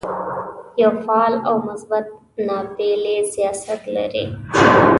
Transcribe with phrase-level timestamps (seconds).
[0.81, 2.05] یو فعال او مثبت
[2.47, 4.25] ناپېیلی سیاست لري.